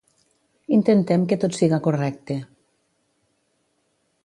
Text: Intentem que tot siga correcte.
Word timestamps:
Intentem 0.77 1.25
que 1.33 1.37
tot 1.43 1.59
siga 1.59 1.79
correcte. 1.89 2.39